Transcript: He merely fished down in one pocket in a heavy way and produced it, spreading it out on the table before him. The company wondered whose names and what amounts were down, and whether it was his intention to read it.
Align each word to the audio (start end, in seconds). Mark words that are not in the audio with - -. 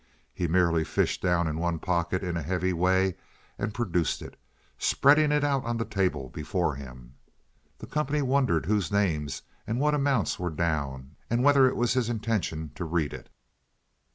He 0.33 0.47
merely 0.47 0.83
fished 0.83 1.21
down 1.21 1.45
in 1.47 1.59
one 1.59 1.77
pocket 1.77 2.23
in 2.23 2.35
a 2.35 2.41
heavy 2.41 2.73
way 2.73 3.17
and 3.59 3.71
produced 3.71 4.23
it, 4.23 4.35
spreading 4.79 5.31
it 5.31 5.43
out 5.43 5.63
on 5.63 5.77
the 5.77 5.85
table 5.85 6.27
before 6.29 6.73
him. 6.73 7.13
The 7.77 7.85
company 7.85 8.23
wondered 8.23 8.65
whose 8.65 8.91
names 8.91 9.43
and 9.67 9.79
what 9.79 9.93
amounts 9.93 10.39
were 10.39 10.49
down, 10.49 11.17
and 11.29 11.43
whether 11.43 11.67
it 11.67 11.75
was 11.75 11.93
his 11.93 12.09
intention 12.09 12.71
to 12.73 12.83
read 12.83 13.13
it. 13.13 13.29